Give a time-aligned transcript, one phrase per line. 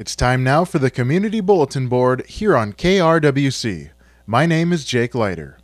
[0.00, 3.90] It's time now for the Community Bulletin Board here on KRWC.
[4.26, 5.58] My name is Jake Leiter.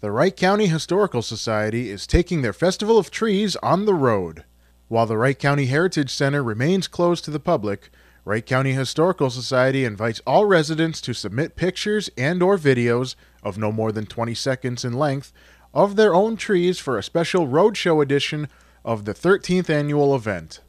[0.00, 4.44] The Wright County Historical Society is taking their Festival of Trees on the road.
[4.88, 7.88] While the Wright County Heritage Center remains closed to the public,
[8.26, 13.72] Wright County Historical Society invites all residents to submit pictures and or videos of no
[13.72, 15.32] more than 20 seconds in length
[15.72, 18.48] of their own trees for a special roadshow edition
[18.84, 20.60] of the 13th annual event.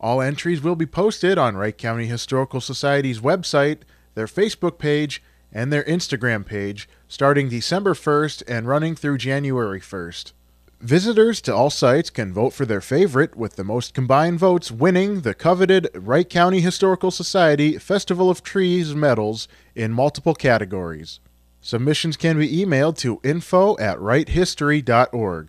[0.00, 3.78] All entries will be posted on Wright County Historical Society's website,
[4.14, 10.32] their Facebook page, and their Instagram page starting December 1st and running through January 1st.
[10.80, 15.22] Visitors to all sites can vote for their favorite, with the most combined votes winning
[15.22, 21.20] the coveted Wright County Historical Society Festival of Trees medals in multiple categories.
[21.62, 25.48] Submissions can be emailed to info at wrighthistory.org.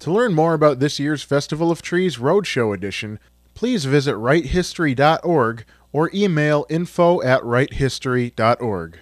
[0.00, 3.18] To learn more about this year's Festival of Trees Roadshow edition,
[3.54, 8.98] please visit wrighthistory.org or email info at wrighthistory.org.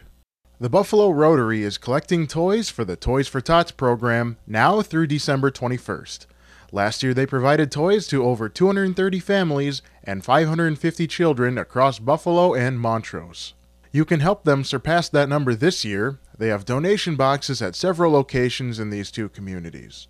[0.58, 5.50] The Buffalo Rotary is collecting toys for the Toys for Tots program now through December
[5.50, 6.26] 21st.
[6.72, 12.78] Last year, they provided toys to over 230 families and 550 children across Buffalo and
[12.78, 13.54] Montrose.
[13.92, 16.20] You can help them surpass that number this year.
[16.38, 20.06] They have donation boxes at several locations in these two communities.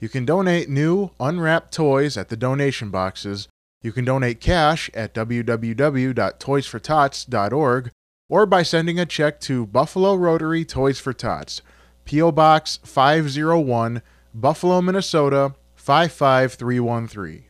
[0.00, 3.46] You can donate new, unwrapped toys at the donation boxes.
[3.82, 7.90] You can donate cash at www.toysfortots.org
[8.28, 11.60] or by sending a check to Buffalo Rotary Toys for Tots,
[12.04, 12.30] P.O.
[12.32, 14.02] Box 501,
[14.32, 17.44] Buffalo, Minnesota 55313.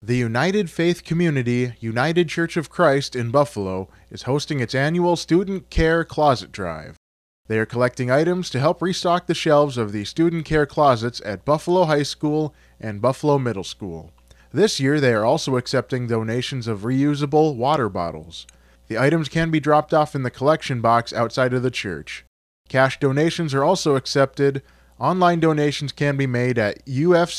[0.00, 5.70] The United Faith Community United Church of Christ in Buffalo is hosting its annual Student
[5.70, 6.96] Care Closet Drive.
[7.46, 11.44] They are collecting items to help restock the shelves of the student care closets at
[11.44, 14.13] Buffalo High School and Buffalo Middle School.
[14.54, 18.46] This year, they are also accepting donations of reusable water bottles.
[18.86, 22.24] The items can be dropped off in the collection box outside of the church.
[22.68, 24.62] Cash donations are also accepted.
[25.00, 27.34] Online donations can be made at ufcucc.org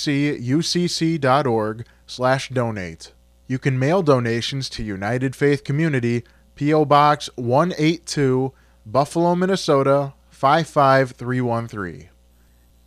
[2.05, 3.13] slash donate.
[3.47, 6.83] You can mail donations to United Faith Community, P.O.
[6.83, 8.51] Box 182,
[8.85, 12.09] Buffalo, Minnesota 55313.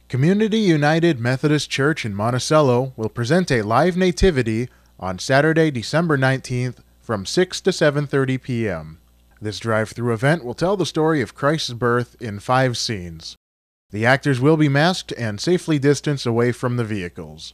[0.09, 6.77] Community United Methodist Church in Monticello will present a live nativity on Saturday, December 19th
[6.99, 9.01] from 6 to 7:30 p.m.
[9.39, 13.37] This drive-through event will tell the story of Christ's birth in 5 scenes.
[13.91, 17.53] The actors will be masked and safely distanced away from the vehicles.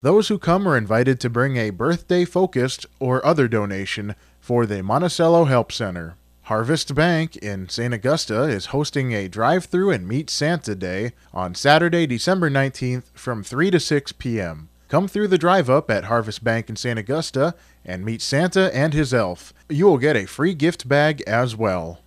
[0.00, 4.82] Those who come are invited to bring a birthday focused or other donation for the
[4.82, 6.14] Monticello Help Center.
[6.46, 7.94] Harvest Bank in St.
[7.94, 13.44] Augusta is hosting a drive through and meet Santa Day on Saturday, December 19th from
[13.44, 14.68] 3 to 6 p.m.
[14.88, 16.98] Come through the drive up at Harvest Bank in St.
[16.98, 17.54] Augusta
[17.84, 19.54] and meet Santa and his elf.
[19.68, 22.00] You will get a free gift bag as well.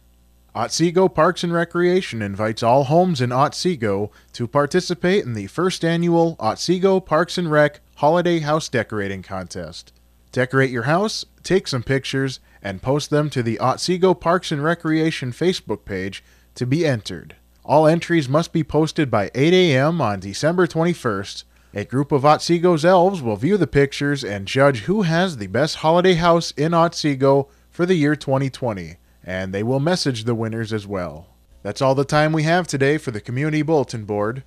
[0.53, 6.35] Otsego Parks and Recreation invites all homes in Otsego to participate in the first annual
[6.41, 9.94] Otsego Parks and Rec Holiday House Decorating Contest.
[10.35, 15.31] Decorate your house, take some pictures, and post them to the Otsego Parks and Recreation
[15.31, 16.22] Facebook page
[16.56, 17.38] to be entered.
[17.63, 20.01] All entries must be posted by 8 a.m.
[20.01, 21.46] on December 21st.
[21.73, 25.78] A group of Otsego's elves will view the pictures and judge who has the best
[25.78, 30.85] holiday house in Otsego for the year 2020, and they will message the winners as
[30.85, 31.28] well.
[31.63, 34.44] That's all the time we have today for the Community Bulletin Board.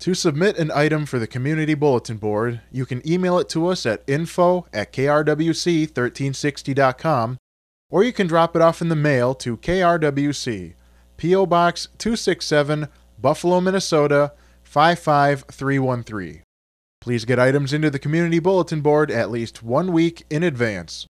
[0.00, 3.86] To submit an item for the Community Bulletin Board, you can email it to us
[3.86, 7.38] at info at krwc1360.com,
[7.90, 10.74] or you can drop it off in the mail to KRWC,
[11.16, 11.46] P.O.
[11.46, 14.32] Box 267, Buffalo, Minnesota
[14.64, 16.42] 55313.
[17.00, 21.06] Please get items into the Community Bulletin Board at least one week in advance.